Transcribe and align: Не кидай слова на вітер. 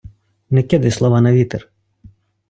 Не 0.49 0.63
кидай 0.63 0.91
слова 0.95 1.21
на 1.21 1.33
вітер. 1.33 1.69